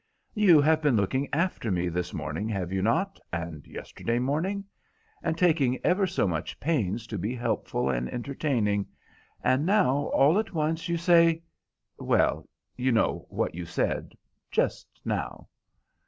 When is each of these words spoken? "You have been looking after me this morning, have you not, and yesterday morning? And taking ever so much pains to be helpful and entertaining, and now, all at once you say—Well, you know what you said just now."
"You 0.33 0.61
have 0.61 0.81
been 0.81 0.95
looking 0.95 1.29
after 1.31 1.69
me 1.69 1.87
this 1.87 2.11
morning, 2.11 2.49
have 2.49 2.71
you 2.71 2.81
not, 2.81 3.19
and 3.31 3.67
yesterday 3.67 4.17
morning? 4.17 4.63
And 5.21 5.37
taking 5.37 5.77
ever 5.85 6.07
so 6.07 6.27
much 6.27 6.59
pains 6.59 7.05
to 7.05 7.19
be 7.19 7.35
helpful 7.35 7.87
and 7.87 8.11
entertaining, 8.11 8.87
and 9.43 9.63
now, 9.63 10.05
all 10.07 10.39
at 10.39 10.53
once 10.55 10.89
you 10.89 10.97
say—Well, 10.97 12.49
you 12.75 12.91
know 12.91 13.27
what 13.29 13.53
you 13.53 13.65
said 13.67 14.13
just 14.49 14.87
now." 15.05 15.49